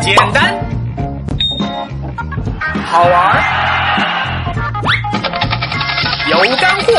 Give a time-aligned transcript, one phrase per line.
[0.00, 0.54] 简单，
[2.84, 3.42] 好玩，
[6.28, 6.92] 有干货。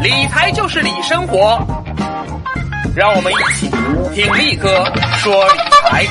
[0.00, 1.58] 理财就是理生活，
[2.96, 3.68] 让我们一起
[4.14, 4.84] 听力哥
[5.18, 6.06] 说理财。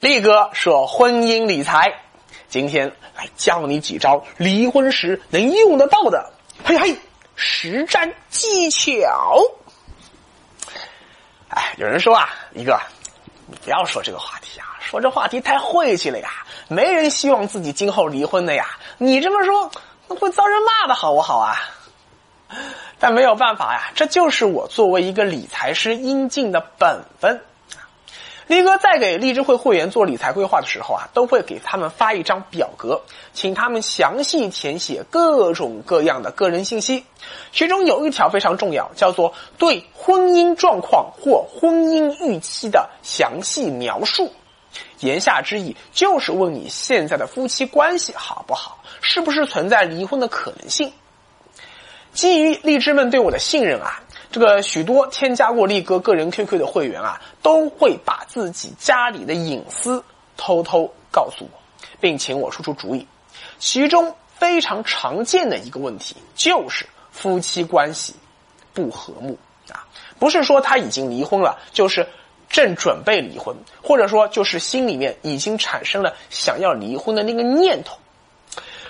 [0.00, 1.92] 力哥说婚姻理财，
[2.48, 6.32] 今天来教你几招离婚时能用得到的，
[6.64, 6.96] 嘿嘿，
[7.44, 9.42] 实战技巧。
[11.48, 12.80] 哎，有人说啊，一个，
[13.46, 16.30] 你不要说这个话题啊，说这话题太晦气了呀，
[16.68, 18.78] 没人希望自己今后离婚的呀。
[18.96, 19.70] 你这么说，
[20.06, 21.58] 那会遭人骂的好不好啊？
[23.00, 27.42] 但没有办法呀，这就是我作为一个理财师应尽的本分。
[28.48, 33.00] 力哥在给励志会会员做理财规划的时候啊，都会给他们发一张表格，
[33.32, 37.04] 请他们详细填写各种各样的个人信息。
[37.52, 44.32] 其中有一条非常重要，叫做对婚姻状况或婚姻预期的详细描述。
[45.00, 50.92] 言下之意就是问你现在的夫妻关系好不好，是不是存在离婚的可能性。
[52.12, 54.02] 基于励志们对我的信任啊。
[54.32, 60.02] 这个许多添加过力哥个人 QQ 的会员啊，都会把自己家里的隐私
[60.38, 61.50] 偷偷告诉我，
[62.00, 63.06] 并请我出出主意。
[63.58, 68.14] 其中非常常见的一个问题就是夫妻关系
[68.72, 69.38] 不和睦
[69.70, 69.86] 啊，
[70.18, 72.08] 不是说他已经离婚了，就是
[72.48, 77.98] 正准备离婚，或者说就是心里面已经产生了想要离婚的那个念头。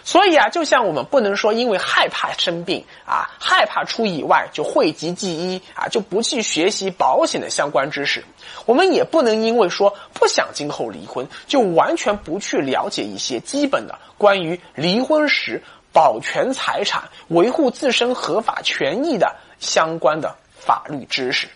[0.05, 8.23] 所以啊，就像我们不能说因为害怕生病啊，害怕出意外就讳疾忌医啊，就不去学习保险的相关知识；
[8.67, 21.49] 我们也不能因为说不想今后离婚，就完全不去了解一些基本的关于离婚时保全财产、维护自身合法权益的相关的法律知识。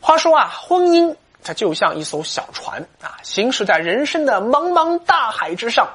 [0.00, 1.16] 话说啊，婚姻。
[1.48, 5.88] 它就像一艘小船啊，行驶在人生的茫茫大海之上，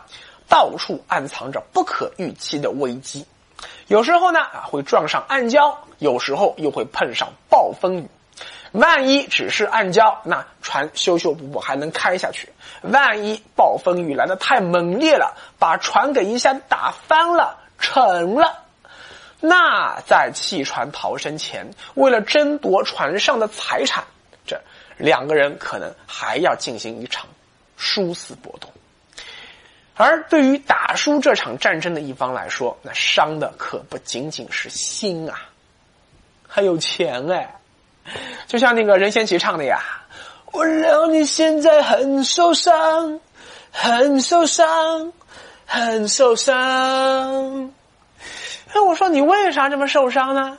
[0.50, 3.28] 到处暗藏着不可预期的危机。
[3.86, 8.08] 有时候呢啊会撞上暗礁，有时候又会碰上暴风雨。
[8.72, 12.48] 万一只是暗礁，那船修修补补还能开下去；
[12.82, 18.64] 万一暴风雨来的太猛烈了，把船给一下打翻了、沉了，
[19.40, 24.06] 那在弃船逃生前，为了争夺船上的财产，
[24.98, 27.28] 两个人可能还要进行一场
[27.78, 28.68] 殊死搏斗，
[29.96, 35.42] 而对于打输这场战争的一方来说，那伤的可不仅仅是心啊，
[36.48, 37.56] 还有钱哎！
[38.48, 39.80] 就像那个任贤齐唱的呀
[40.52, 43.20] ：“我让你现在很受伤，
[43.72, 45.14] 很受伤，
[45.66, 47.72] 很受伤。”
[48.74, 50.58] 哎，我说你为啥这么受伤呢？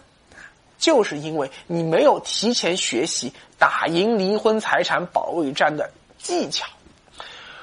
[0.78, 6.66] 就是因为你没有提前学习打赢离婚财产保卫战的技巧。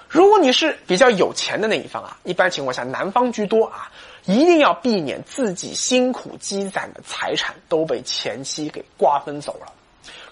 [0.08, 3.92] 如果你是比较有钱的那一方啊，一般情况下男方居多啊，
[4.26, 9.72] 一定要避免自己辛苦积攒的财产都被前妻给瓜分走了。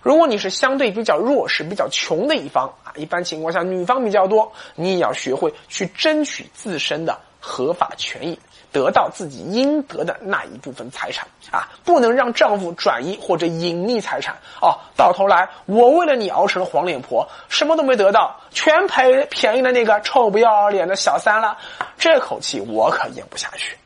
[0.02, 8.38] 如果你是相对比较弱势、比较穷的一方啊，一般情况下女方比较多，你也要学会去争取自身的合法权益。
[8.72, 14.78] 得到自己应得的那一部分财产啊，不能让丈夫转移或者隐匿财产哦。
[14.96, 21.58] 到头来，我为了你熬成了黄脸婆，什么都没得到，全赔便宜了那个臭不要脸的小三了。
[21.98, 23.78] 这口气我可咽不下去。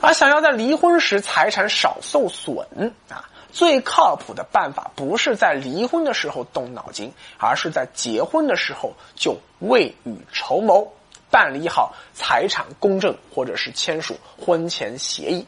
[0.00, 2.56] 而想要在离婚时财产少受损
[3.08, 10.86] 啊，最靠谱的办法不是在离婚的时候动脑筋，而是在结婚的时候就未雨绸缪。
[11.30, 15.46] 办理好财产公证，或者是签署婚前协议，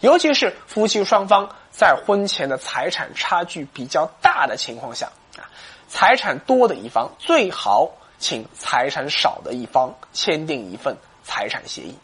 [0.00, 5.06] 尤其是夫妻双方在婚前的财产差距比较大的情况下，
[5.36, 5.48] 啊，
[5.88, 11.96] 财产多的一方最好请财产少的一方签订一份财产协议。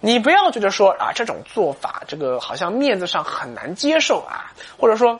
[0.00, 5.18] 你不要觉得说啊，这种做法这个好像面子上很难接受啊，或者说。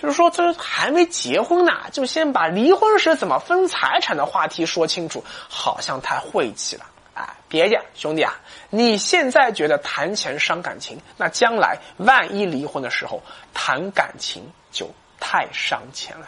[0.00, 6.86] 就是说，这还没结婚呢，就先把离婚时怎么分财产的话题说清楚，好像太晦气了。
[7.12, 8.32] 哎，别介，兄弟啊，
[8.70, 14.42] 你现在觉得谈钱伤感情，那将来万一离婚的时候谈感情
[14.72, 14.88] 就
[15.18, 16.26] 太伤钱了。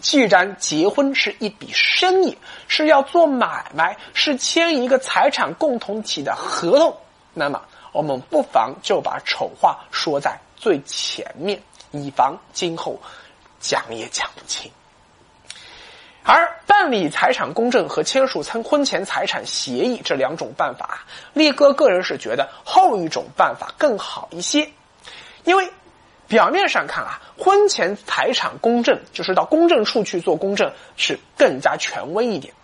[0.00, 2.36] 既然结婚是一笔生意，
[2.68, 6.94] 是要做买卖，是签一个财产共同体的合同，
[7.32, 7.62] 那么
[7.92, 11.58] 我们不妨就把丑话说在最前面。
[12.02, 13.00] 以防今后
[13.60, 14.70] 讲也讲不清。
[16.26, 21.04] 而办理财产公证和签署婚婚前财产协议这两种办法，
[21.34, 24.70] 力哥个人是觉得后一种办法更好一些，
[25.44, 25.70] 因为
[26.26, 32.54] 表面上看啊，婚前财产公证就是到公证处去做公证是更加权威一点，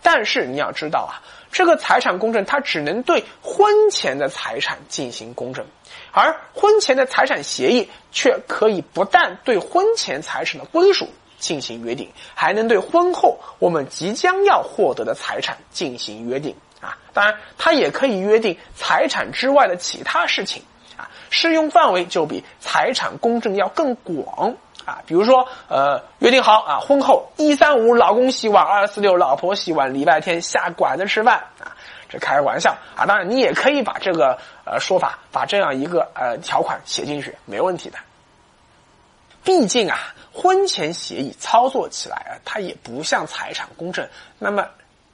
[0.00, 1.20] 但是你要知道啊，
[1.52, 5.66] 这个财产公证它只能对婚前的财产进行公证，
[6.12, 11.08] 而婚前的财产协议却可以不但对婚前财产的归属。
[11.38, 16.98] 进行约定，还能对婚后我们即将要获得的财产进行约定啊！
[17.14, 20.62] 当然，它也可以约定财产之外的其他事情
[20.98, 24.54] 啊，适用范围就比财产公证要更广
[24.84, 25.00] 啊。
[25.06, 31.72] 比如说，呃，约定好啊，婚后一三五老公洗碗，二四六老婆洗碗，礼拜天下馆子吃饭啊，
[32.10, 33.06] 这开个玩笑啊。
[33.06, 34.36] 当然，你也可以把这个
[34.66, 37.96] 呃说法，把这样一个呃条款写进去，没问题的。
[39.42, 40.12] 毕竟啊。
[40.32, 44.08] 婚前协议操作起来啊，它也不像财产公证
[44.38, 44.64] 那么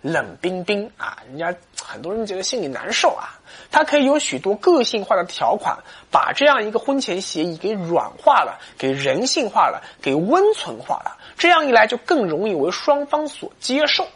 [0.02, 1.52] 冷冰冰啊，人家
[1.82, 3.32] 很多人觉得心里难受啊。
[3.72, 5.78] 它可以有许多个性化的条款，
[6.10, 11.16] 把这样一个婚前协议给软化了，给人性化了，给温存化了。
[11.38, 14.06] 这样一来，就更容易为双方所接受。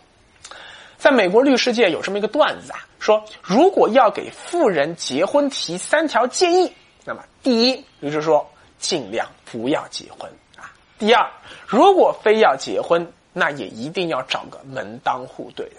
[1.00, 6.70] 在美国律师界有这么一个段子啊，说如果要给富人结婚提三条建议，
[7.06, 8.47] 那么第一，律师说
[8.79, 10.70] 尽量不要结婚啊。
[10.99, 11.26] 第二，
[11.67, 15.76] 如果非要结婚，那也一定要找个门当户对的。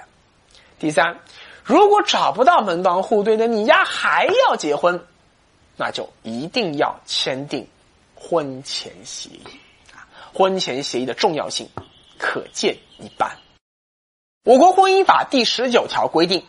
[0.79, 1.19] 第三，
[1.63, 5.06] 如果找不到门当户对的，你丫还要结婚，
[5.77, 7.68] 那就一定要签订
[8.15, 9.44] 婚前协议
[9.94, 10.09] 啊！
[10.33, 11.69] 婚前协议的重要性
[12.18, 13.29] 可见一斑。
[14.44, 16.44] 我国婚姻法第十九条规定，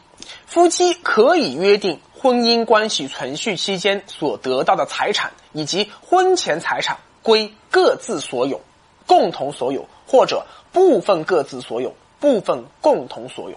[0.47, 6.97] 夫妻可以约定婚姻关系存续期间所得到的财产以及婚前财产。
[7.21, 8.63] 归各自所有、
[9.07, 13.57] 共同所有，或者部分各自所有、部分共同所有。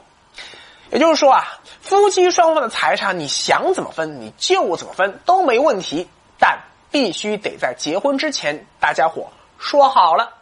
[0.91, 1.45] 也就是说啊，
[1.81, 6.59] 夫妻双方的财产，你想怎么分你就怎么分都没问题，但
[6.91, 10.33] 必须得在结婚之前大家伙说好了。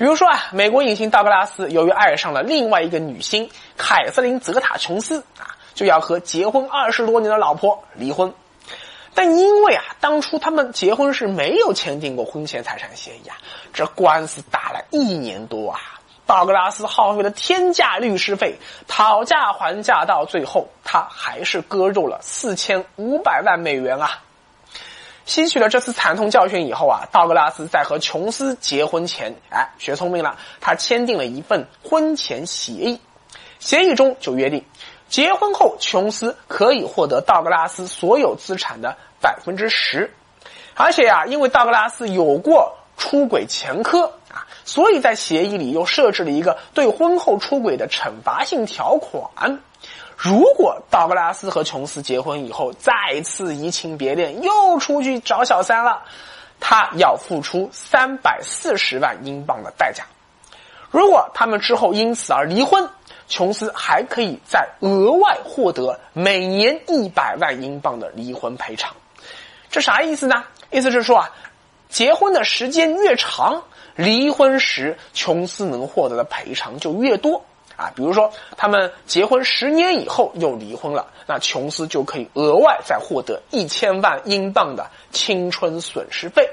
[0.00, 8.32] 比如说啊，美国影星道格拉斯由于爱上了另外一个女星凯瑟琳·泽塔·琼斯啊，就要和结婚二十多年的老婆离婚。
[9.14, 13.36] 但因为啊，当初他们结婚是没有签订过婚前财产协议啊，
[13.74, 15.78] 这官司打了一年多啊，
[16.24, 18.58] 道格拉斯耗费了天价律师费，
[18.88, 24.18] 讨价还价，到最后他还是割肉了四千五百万美元啊。
[25.30, 33.00] 吸取了这次惨痛教训以后啊，道格拉斯在和琼斯结婚前，哎，学聪明了，他签订了一份婚前协议，
[33.60, 34.64] 协议中就约定。
[35.08, 40.12] 结婚后，琼斯可以获得道格拉斯所有资产的百分之十，
[40.74, 49.60] 而且呀，因为道格拉斯有过出轨前科啊，所以在协议里又设置了一个对婚后出轨的惩罚性条款。
[50.22, 56.02] 如果道格拉斯和琼斯结婚以后再次移情别恋，又出去找小三了，
[56.60, 60.04] 他要付出三百四十万英镑的代价。
[60.90, 62.88] 如果他们之后因此而离婚。
[63.28, 68.92] 琼斯还可以再额外获得每年一百万英镑的离婚赔偿，
[69.70, 70.42] 这啥意思呢？
[70.72, 71.30] 意思是说啊，
[71.88, 73.62] 结婚的时间越长，
[73.94, 77.44] 离婚时琼斯能获得的赔偿就越多
[77.80, 77.92] 啊。
[77.96, 86.50] 比如说，他们结婚十年以后又离婚了，那琼斯就可以额外再获得一千万英镑的青春损失费。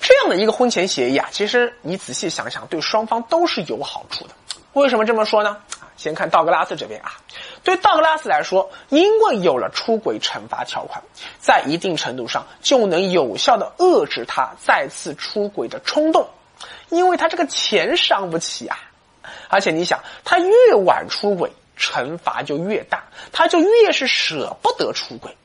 [0.00, 4.30] 这样的一个婚前协议啊，其实你仔细想想，对双方都是有好处的。
[4.72, 5.58] 为什么这么说呢？
[5.96, 7.12] 先看道格拉斯这边啊，
[7.62, 11.00] 对道格拉斯来说，因为有了出轨惩罚条款，
[11.38, 16.28] 在一定程度上就能有效的遏制他再次出轨的冲动，
[16.88, 18.76] 因为他这个钱伤不起啊，
[19.48, 25.36] 而且你想，他越晚出轨，惩罚就越大，他就越是舍不得出轨。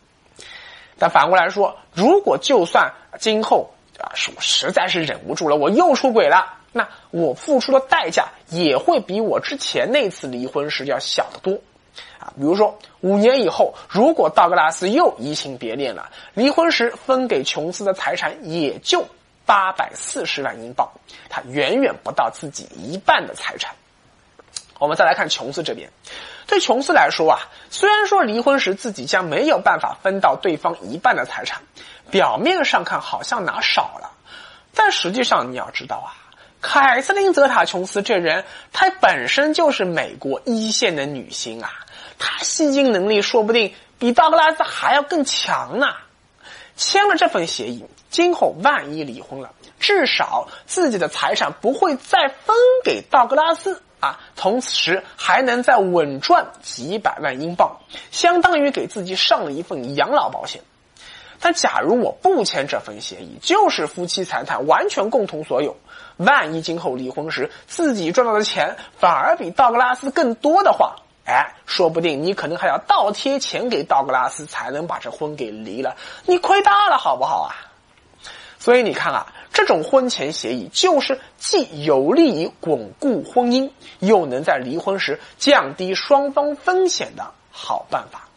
[0.98, 6.56] 但反过来说，如果就算今后啊，是我实在是忍不住了，我又出轨了。
[6.72, 11.60] 那我付出的代价也会比我之前那次离婚时要小得多，
[12.20, 19.04] 啊，比如说五年以后，如果道格拉斯又移情别恋了，离婚时分给琼斯的财产也就
[19.50, 20.88] 八百四十万英镑，
[21.28, 23.74] 他远远不到自己一半的财产。
[24.78, 25.90] 我们再来看琼斯这边，
[26.46, 27.40] 对琼斯来说啊，
[27.72, 31.64] 虽然说离婚时自己将没有办法分到对方一半的财产，
[32.12, 34.12] 表面上看好像拿少了，
[34.76, 36.14] 但实际上你要知道啊。
[36.62, 41.72] 凯瑟琳·泽塔·琼斯这人，她本身就是美国一线的女星啊，
[42.20, 45.88] 她吸金能力说不定比道格拉斯还要更强呢。
[46.78, 57.78] 签了这份协议，今后万一离婚了，至少自己的财产不会再分给道格拉斯啊，同时还能再稳赚几百万英镑，
[58.12, 60.62] 相当于给自己上了一份养老保险。
[61.40, 65.78] 但假如我不签这份协议，就是夫妻财产完全共同所有，
[66.18, 77.69] 万一今后离婚时自己赚到的钱反而比道格拉斯更多的话，哎，说不定你可能还要倒贴钱给道格拉斯才能把这婚给离了，你亏大了好不好啊？
[78.60, 88.28] 所以你看啊，这种婚前协议就是既有利于巩固婚姻，又能在离婚时降低双方风险的好办法。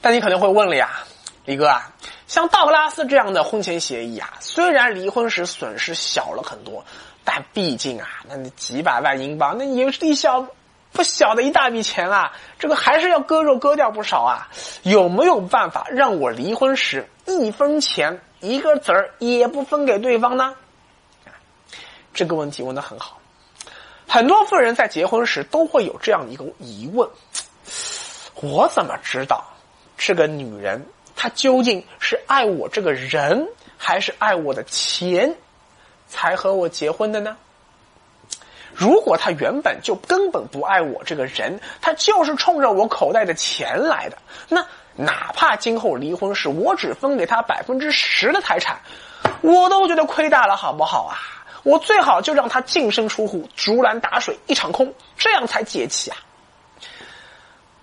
[0.00, 1.04] 但你可能会问了呀。
[1.44, 1.92] 李哥啊，
[2.28, 6.84] 像道格拉斯这样的婚前协议啊，虽然离婚时损失小了很多，
[7.24, 10.46] 但毕竟啊，那几百万英镑，那也是一小
[10.92, 14.48] 不小的一大笔钱啊，这个还是要割肉割掉不少啊。
[14.84, 20.54] 有没有办法让我离婚时一分钱一个子儿也不分给对方呢？
[22.12, 23.18] 这个问题问的很好，
[24.06, 27.08] 很多富人在结婚时都会有这样一个疑问：
[28.34, 29.42] 我怎么知道
[29.96, 30.84] 这个女人？
[31.14, 35.34] 她究竟是爱我这个人，还是爱我的钱，
[36.08, 37.36] 才和我结婚的呢？
[38.74, 44.18] 如果她原本就根本不爱我这个人，她就是冲着我口袋的钱来的，
[44.48, 48.80] 那哪怕今后离婚时我只分给他百分之十的财产，
[49.40, 51.16] 我都觉得亏大了，好不好啊？
[51.62, 56.16] 我最好就让他净身出户，竹篮打水一场空，这样才解气啊！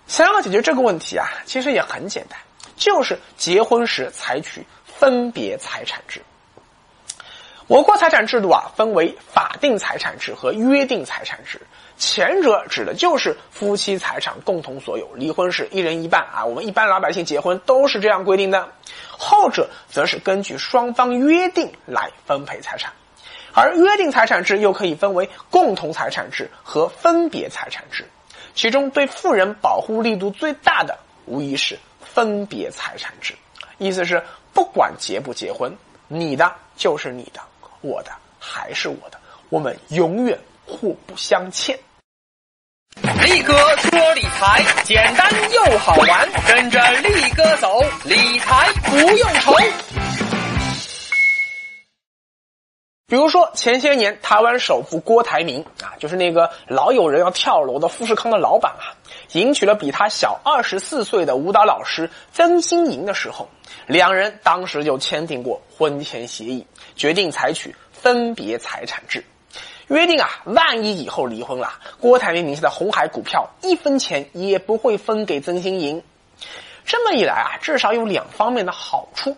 [0.06, 2.38] 想要解决这个问题啊，其实也很简单。
[2.76, 6.22] 就是结婚时采取分别财产制。
[7.66, 11.60] 我国财产制度啊，分为法定财产制和约定财产制。
[12.00, 16.44] 前者指的就是夫妻财产共同所有，离婚时一人一半啊。
[16.44, 18.72] 我们一般老百姓结婚都是这样规定的。
[19.10, 22.92] 后者则是根据双方约定来分配财产，
[23.52, 28.08] 而约定财产制又可以分为共同财产制和分别财产制。
[28.54, 31.78] 其中对富人保护力度最大的，无疑是。
[32.12, 33.34] 分别财产制，
[33.78, 34.20] 意思是
[34.52, 35.72] 不管结不结婚，
[36.08, 37.40] 你的就是你的，
[37.82, 41.78] 我的还是我的，我们永远互不相欠。
[43.30, 49.54] 力哥说理财简单又好玩，跟着力哥走，理财不用愁。
[53.06, 58.98] 比如说前些年台湾首富郭台铭啊，就是那个老有人要跳楼的富士康的老板啊。
[59.32, 63.48] 迎娶了比他小二十四岁的舞蹈老师曾心莹的时候，
[63.86, 66.66] 两人当时就签订过婚前协议，
[66.96, 69.24] 决定采取分别财产制，
[69.90, 76.00] 约定啊，万一以后离婚了，郭台铭名下的红海股票一分钱也不会分给曾心莹。
[76.84, 79.36] 这么一来啊，至少有两方面的好处：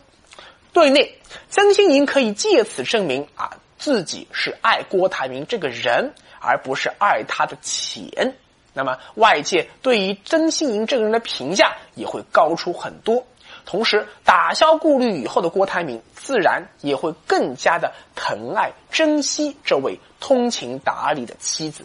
[0.74, 1.18] 对内，
[1.48, 8.34] 曾心莹可以借此证明啊，自己是爱郭台铭这个人，而不是爱他的钱。
[8.74, 13.26] 那么外界对于曾心莹这个人的评价也会高出很多，
[13.64, 21.84] 同时打消顾虑以后的郭台铭自然也会更加的疼爱珍惜这位通情达理的妻子，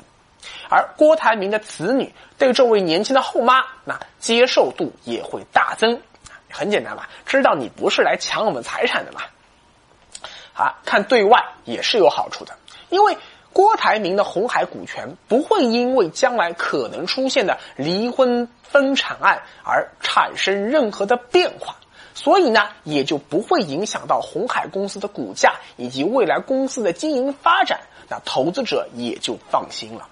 [0.70, 6.02] 而郭台铭的子女对这位年轻的后妈那接受度也会大增。
[6.50, 9.22] 很简单嘛，知道你不是来抢我们财产的嘛。
[10.54, 12.58] 啊，看对外也是有好处的，
[12.90, 13.18] 因为。
[13.58, 21.76] 郭台铭的红海股权不会因为将来可能出现的离婚分产案而产生任何的变化，
[22.14, 30.08] 所以呢，也就不会影响到红海公司的股价以及未来公司的经营发展，那投资者也就放心了。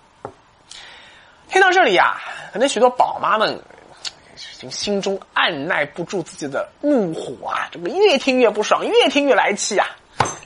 [1.48, 2.20] 听到这里呀，
[2.52, 3.62] 可能许多宝妈们
[4.72, 9.86] 心中按耐不住自己的怒火啊，这个越听越不爽，越听越来气啊！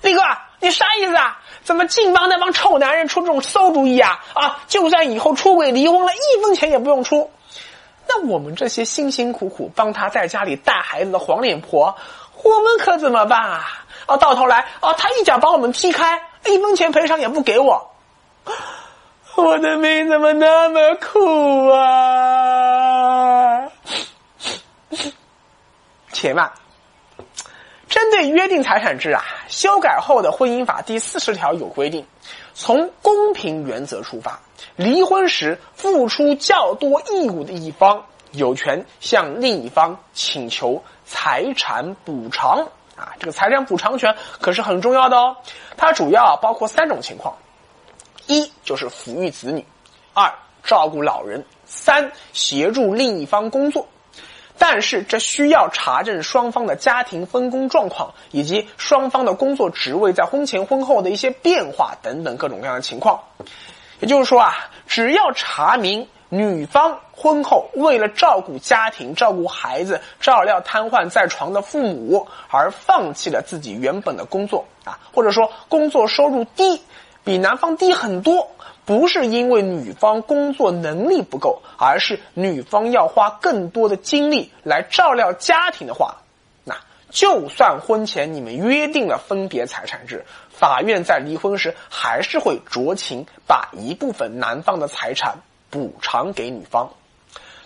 [0.01, 0.21] 力哥，
[0.61, 1.39] 你啥意思啊？
[1.63, 4.19] 怎么净帮那帮臭男人出这种馊主意啊？
[4.33, 7.31] 啊，就算以后出轨离婚了，一分钱也不用出，
[8.07, 11.95] 那我们这些辛辛苦苦帮他在家里带孩子的黄脸婆，
[12.43, 13.67] 我们可怎么办啊？
[14.05, 17.91] 啊，到头来啊，他一脚把我们踢开，一分钱赔偿也不给我，
[19.35, 23.69] 我的命怎么那么苦啊？
[26.11, 26.51] 且慢。
[27.89, 32.05] 针对约定财产制啊，修改后的婚姻法第四十条有规定：
[32.53, 34.39] 从公平原则出发，
[34.75, 42.67] 离婚时付出较多义务的一方有权向另一方请求财产补偿。
[42.95, 45.37] 啊，这个财产补偿权可是很重要的哦。
[45.75, 47.37] 它主要包括三种情况：
[48.27, 49.63] 一就是抚育子女；
[50.13, 50.31] 二
[50.63, 53.87] 照顾老人；三协助另一方工作。
[54.59, 63.19] 但是这需要查证双方的家庭分工状况，以及双方的工作职位在婚前婚后的一些变化等等各种各样的情况。
[64.01, 64.53] 也就是说啊，
[64.85, 76.81] 只要查明女方婚后为了照顾家庭、照顾孩子、照料瘫痪在床的父母而放弃了自己原本的工作啊，或者说工作收入低，
[77.23, 78.51] 比男方低很多，
[78.89, 86.15] 不是因为女方工作能力不够，而是女方要花更多的精力来照料家庭的话，
[86.63, 86.75] 那
[87.11, 90.25] 就算婚前你们约定了分别财产制。
[90.49, 95.35] 法院在离婚时还是会酌情把一部分男方的财产
[95.69, 96.89] 补偿给女方，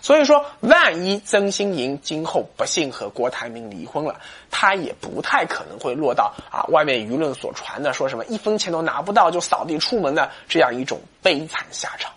[0.04, 4.20] 所以说，万一曾心莹今后不幸和郭台铭离婚了，
[4.50, 12.12] 他也不太可能会落到啊外面舆论所传的说什么一分钱都拿不到就扫地出门的这样一种悲惨下场。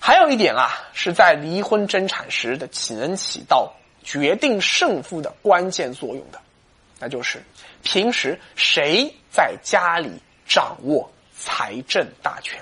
[0.00, 6.40] 还有一点啊，是在离婚争产时的起能起到决定胜负的关键作用的，
[6.98, 7.40] 那就是
[7.84, 9.14] 平时谁。
[9.32, 10.10] 在家里
[10.44, 12.60] 掌握财政大权，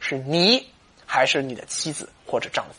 [0.00, 0.66] 是你
[1.06, 2.74] 还是你的妻子或者丈夫？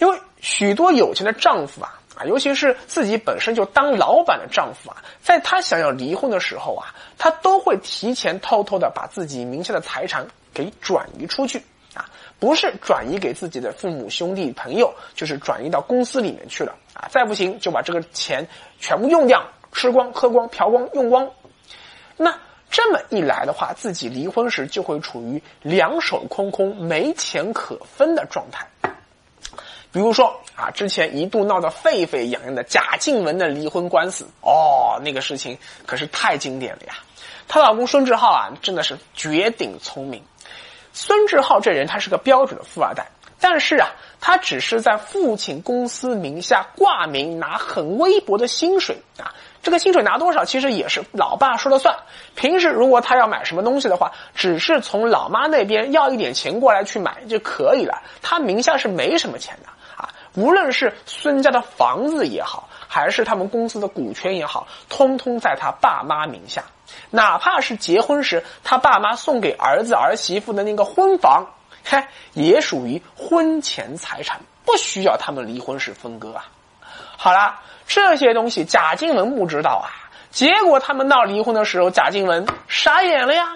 [0.00, 11.62] 因为许多有钱的丈夫啊啊，尤其是自己本身就当老板的丈夫啊，在他想要离婚的时候啊，他都会提前偷偷的把自己名下的财产给转移出去
[11.94, 18.46] 啊，不是转移给自己的父母兄弟朋友，就是转移到公司里面去了啊，再不行就把这个钱
[18.78, 19.42] 全部用掉，
[19.72, 21.30] 吃光、喝光、嫖光、用光。
[22.16, 22.34] 那
[22.70, 28.66] 这么一来的话，自己离婚时就会处于两手空空、没钱可分的状态。
[29.92, 36.94] 比如说啊，之前一度闹得沸沸扬扬的贾静雯的离婚官司，哦，那个事情可是太经典了呀。
[37.48, 40.22] 她老公孙志浩啊，真的是绝顶聪明。
[40.92, 43.08] 孙志浩这人他是个标准的富二代，
[43.40, 43.88] 但是啊，
[44.20, 49.34] 他只是在父亲公司名下挂名拿很微薄的薪水啊。
[49.62, 51.96] 这个薪水拿多少，其实也是老爸说了算。
[52.34, 58.02] 平时如果他要买什么东西的话，只是从老妈那边要一点钱过来去买就可以了。
[58.22, 59.68] 他名下是没什么钱的。
[60.34, 66.64] 无论是孙家的房子也好，还是他们公司的股权也好，通通在他爸妈名下。
[67.10, 71.46] 哪怕是结婚时他爸妈送给儿子儿媳妇的那个婚房，
[71.84, 72.02] 嘿，
[72.32, 76.44] 也属于婚前财产，不需要他们离婚时分割啊。
[77.16, 77.58] 好了。
[77.92, 79.90] 这些东西贾静雯不知道啊，
[80.30, 83.48] 结果他们闹离婚的时候，贾静雯傻眼了呀。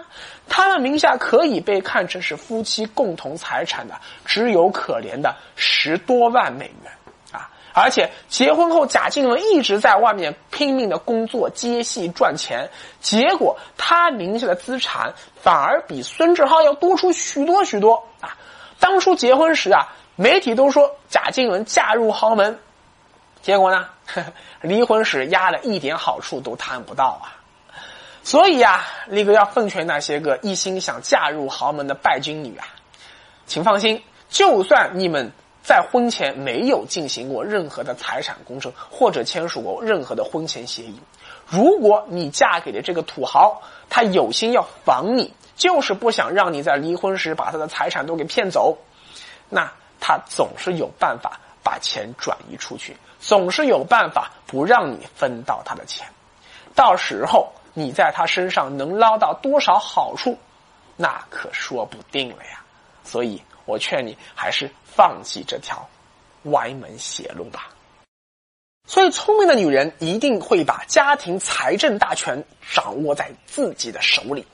[0.49, 6.93] 他们名下可以被看成是夫妻共同财产的，只有可怜的十多万美元
[7.33, 7.51] 啊！
[7.73, 12.69] 而且结婚后，贾静雯一直在外面拼命的工作接戏赚钱，
[13.01, 18.37] 结果他名下的资产反而比孙志浩要多出许多许多啊！
[18.79, 22.59] 当初结婚时啊，媒体都说贾静雯嫁入豪门。
[23.43, 23.89] 结果呢？
[24.63, 27.34] 离婚时压了一点好处都谈不到啊！
[28.25, 32.67] 所以呀，力哥要奉劝那些个一心想嫁入豪门的拜金女啊，
[33.47, 35.31] 请放心，就算你们
[35.63, 40.99] 在婚前没有进行过任何的财产公证，或者签署过任何的婚前协议，
[41.47, 48.77] 如果你嫁给的这个土豪，他有心要防你，就是不想让你在离婚时把他的财产都给骗走，
[49.49, 51.39] 那他总是有办法。
[51.67, 56.07] 把钱转移出去，总是有办法不让你分到他的钱。
[56.75, 60.39] 到时候你在他身上能捞到多少好处，
[60.97, 62.65] 那可说不定了呀。
[63.03, 65.87] 所以我劝你还是放弃这条
[66.45, 67.69] 歪门邪路吧。
[68.87, 74.47] 所以，聪明的女人一定会把家庭财政大权掌握在自己的手里。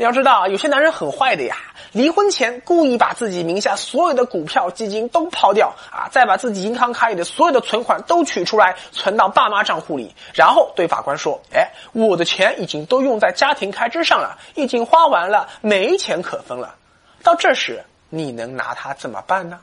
[0.00, 1.58] 你要知道，有些男人很坏的呀。
[1.92, 16.74] 离婚前故意把自己名下所有的股票基金都抛掉啊，再把自己银行卡里的所有的存款都取出来存到爸妈账户里，然后对法官说：“哎，我的钱已经都用在家庭开支上了，已经花完了，没钱可分了。”
[17.22, 19.60] 到这时，你能拿他怎么办呢？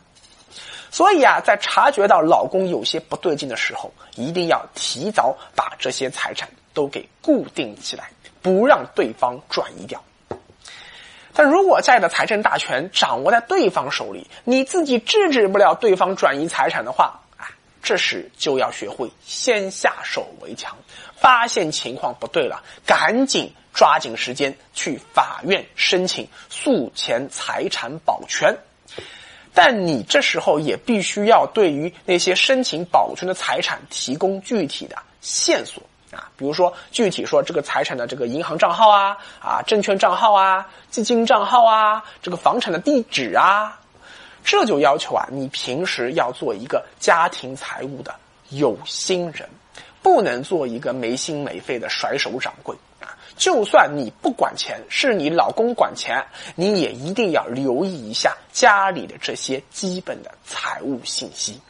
[0.91, 8.11] 所以啊，在察觉到老公有些不对劲的时候，一定要提早把这些财产都给固定起来，
[8.43, 9.99] 不让对方转移掉。
[11.37, 17.45] 但如果家里的财政大权掌握在对方手里，你自己制止不了对方转移财产的话，啊，
[17.83, 20.75] 这时就要学会先下手为强，
[21.15, 28.57] 发现情况不对了，赶紧抓紧时间去法院申请诉前财产保全。
[29.53, 35.83] 但你这时候也必须要对于那些申请保全的财产提供具体的线索。
[36.17, 43.79] 啊，比如说具体说这个财产的这个银行账号啊，啊证券账号啊，基金账号啊，这个房产的地址啊，
[44.43, 48.15] 这就要求啊，你平时要做一个家庭财务的
[48.49, 49.47] 有心人，
[50.01, 53.13] 不能做一个没心没肺的甩手掌柜啊。
[53.37, 56.25] 就算你不管钱，是你老公管钱，
[56.55, 61.61] 你也一定要留意一下家里的这些基本的财务信息。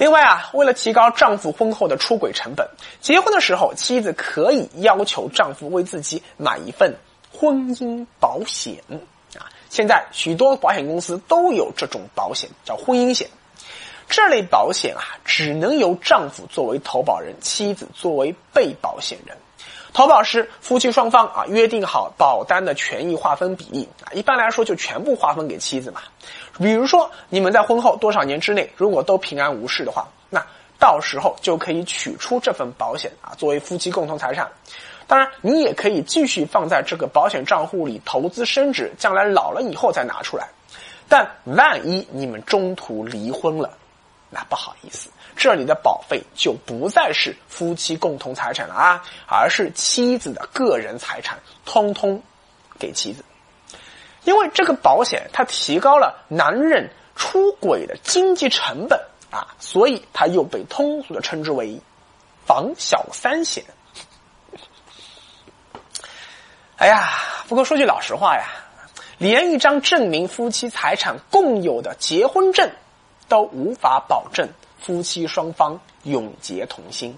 [0.00, 2.66] 另外啊，为了提高丈夫婚后的出轨成本，
[3.02, 6.96] 结婚的时候妻子可以要求丈夫为自己买一份
[7.30, 8.76] 婚姻保险
[9.34, 9.44] 啊。
[9.68, 13.28] 现在许多保险公司都有这种保险，叫婚姻险。
[14.08, 19.36] 这类保险啊，只能由丈夫作为投保人，妻子作为被保险人。
[19.92, 26.00] 投保时，夫妻双方啊约定好保单的权益划分比例啊，一般来说就全部划分给妻子嘛。
[26.58, 30.44] 比如说，你们在婚后多少年之内，如果都平安无事的话，那
[30.78, 34.48] 到时候就可以取出这份保险啊，作为夫妻共同财产。
[35.06, 40.48] 当然，你也可以继续放在这个保险账户里投资升值，将来老了以后再拿出来。
[41.08, 43.70] 但万一你们中途离婚了，
[44.30, 45.10] 那不好意思。
[45.40, 52.22] 这里的保费就不再是夫妻共同财产了啊，而是妻子的个人财产，通通
[52.78, 53.24] 给妻子。
[54.24, 59.00] 因为这个保险它提高了男人出轨的经济成本
[59.30, 61.80] 啊，所以它又被通俗的称之为
[62.44, 63.64] 防小三险。
[66.76, 67.08] 哎呀，
[67.48, 68.44] 不过说句老实话呀，
[69.16, 72.70] 连一张证明夫妻财产共有的结婚证
[73.26, 74.46] 都无法保证。
[74.80, 77.16] 夫妻双方永结同心，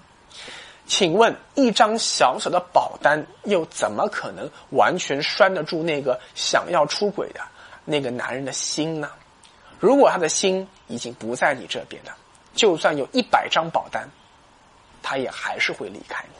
[0.85, 7.41] 请问一张小小的保单又怎么可能完全拴得住那个想要出轨的
[7.85, 9.09] 那个男人的心呢？
[9.79, 12.15] 如果他的心已经不在你这边了，
[12.53, 14.07] 就算有一百张保单，
[15.01, 16.35] 他也还是会离开你。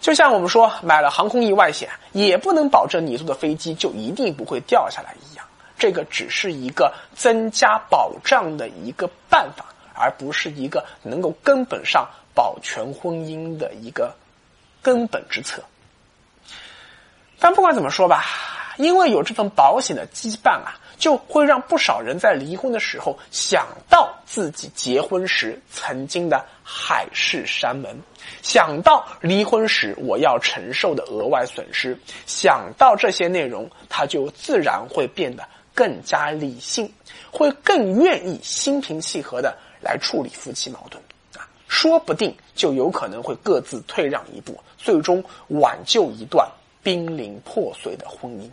[0.00, 5.46] 就像我们说买了航空意外险，也不能保证你坐的飞机就一定不会掉下来一样。
[5.82, 9.66] 这个只是一个增加保障的一个办法，
[9.96, 14.14] 而不是一个能够根本上保全婚姻的一个
[14.80, 15.60] 根本之策。
[17.40, 18.24] 但不管怎么说吧，
[18.76, 27.92] 因为有这份保险的羁绊啊，就会让不少人在离婚的时候想到自己结婚时曾经的海誓山盟，
[28.40, 35.42] 想到离婚时我要承受的额外损失，想到这些内容，他就自然会变得。
[35.74, 36.92] 更加理性，
[37.30, 41.02] 会更愿意心平气和的来处理夫妻矛盾
[41.36, 46.48] 啊，说不定就有可能会各自退让一步，最终挽救一段
[46.82, 48.50] 濒临破碎的婚姻。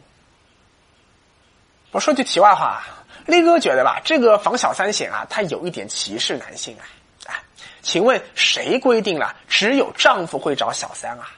[1.92, 6.86] 我说句题外话啊，力哥觉得吧，这个防小三险啊，它有一点歧视男性啊，
[7.26, 7.44] 哎，
[7.82, 11.32] 请问谁规定了只有丈夫会找小三啊？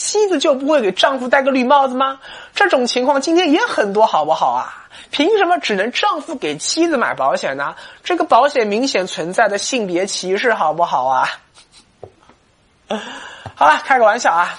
[0.00, 2.18] 妻子就不会给丈夫戴个绿帽子吗？
[2.54, 4.88] 这种情况今天也很多，好不好啊？
[5.10, 7.76] 凭什么只能丈夫给妻子买保险呢？
[8.02, 11.28] 这个保险明显存在的性别歧视，好不好啊？
[13.54, 14.58] 好了，开个玩笑啊。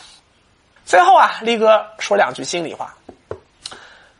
[0.86, 2.94] 最后啊，力哥说两句心里话。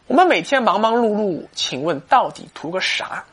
[0.08, 3.24] 我们每天忙忙碌碌，请问到底图个啥？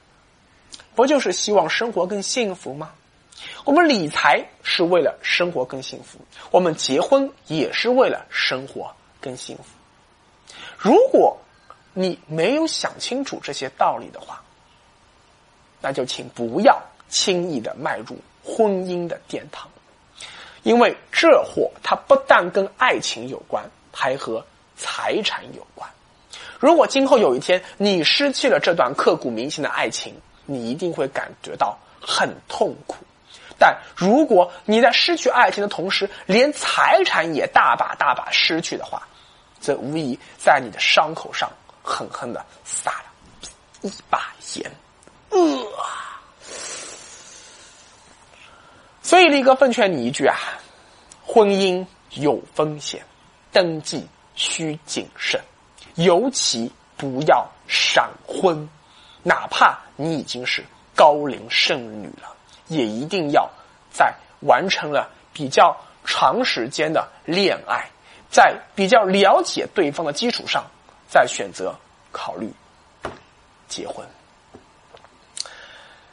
[0.94, 2.90] 不就是希望生活更幸福吗？
[3.64, 6.18] 我们理财是为了生活更幸福，
[6.50, 9.64] 我们结婚也是为了生活更幸福。
[10.76, 11.36] 如果
[11.92, 14.42] 你没有想清楚这些道理的话，
[15.80, 19.68] 那就请不要轻易的迈入婚姻的殿堂，
[20.62, 24.44] 因为这货它不但跟爱情有关，还和
[24.76, 25.88] 财产有关。
[26.58, 30.14] 如果今后有一天你失去了这段刻骨铭心的爱情，
[30.46, 32.96] 你一定会感觉到很痛苦。
[33.58, 39.02] 但如果你在失去爱情的同时，连财产也大把大把失去的话，
[39.60, 41.50] 则无疑在你的伤口上。
[41.90, 43.04] 狠狠的撒了
[43.80, 44.70] 一把盐，
[45.30, 45.38] 呃，
[49.02, 50.36] 所以力哥奉劝你一句啊，
[51.24, 53.02] 婚姻有风险，
[53.50, 55.40] 登记需谨慎，
[55.94, 58.68] 尤其不要闪婚，
[59.22, 60.62] 哪怕你已经是
[60.94, 62.36] 高龄剩女了，
[62.68, 63.50] 也一定要
[63.90, 67.90] 在完成了比较长时间的恋爱，
[68.30, 70.64] 在比较了解对方的基础上。
[71.10, 71.74] 再选择
[72.12, 72.52] 考虑
[73.66, 74.06] 结婚。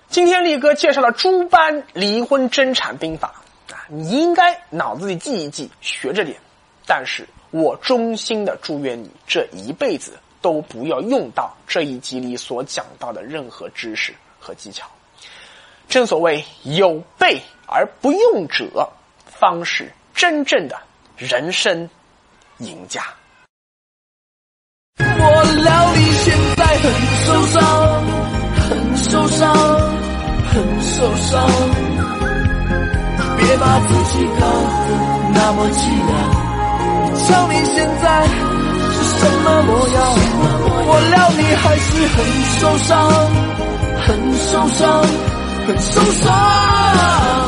[0.08, 6.40] 今天力哥介绍了诸般离婚争产兵法啊，你应该脑子里记一记，学着点。
[6.86, 14.90] 但是我衷心的祝愿你这一辈子都不要用到这一集里所讲到的任何知识和技巧。
[15.88, 18.90] 正所谓有备而不用者，
[19.26, 20.78] 方是真正的
[21.18, 21.90] 人生
[22.60, 23.04] 赢家。
[24.98, 26.06] 我料理。
[26.26, 26.92] 现在很
[27.24, 27.62] 受伤，
[28.56, 29.44] 很受伤，
[30.50, 31.32] 很受伤。
[33.38, 34.90] 别把自己搞得
[35.34, 36.12] 那么凄凉，
[37.16, 38.06] 想你现在
[38.90, 39.96] 是什么模样？
[40.88, 42.18] 我料你还是很
[42.58, 42.90] 受伤，
[44.02, 44.84] 很受伤，
[45.66, 47.45] 很松散。